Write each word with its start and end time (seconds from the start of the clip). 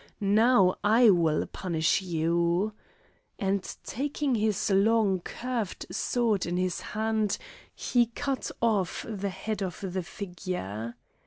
Now 0.19 0.77
I 0.83 1.11
will 1.11 1.45
punish 1.45 2.01
you," 2.01 2.73
and 3.37 3.61
taking 3.83 4.33
his 4.33 4.71
long, 4.71 5.19
curved 5.19 5.85
sword 5.91 6.47
in 6.47 6.57
his 6.57 6.79
hand 6.97 7.37
he 7.75 8.07
cut 8.07 8.49
off 8.63 9.05
the 9.07 9.29
head 9.29 9.61
of 9.61 9.79
the 9.87 10.01
figure. 10.01 10.95